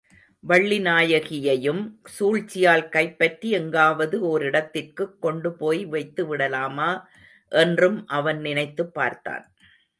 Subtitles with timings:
[0.47, 1.81] வள்ளிநாயகியையும்
[2.05, 7.01] சூழ்ச்சியால் கைப்பற்றி எங்காவது ஓர் இடத்திற்குக் கொண்டுபோய் வைத்துவிடலாமா
[7.49, 9.51] என்றும் அவன் நினைத்துப் பார்த்தான்.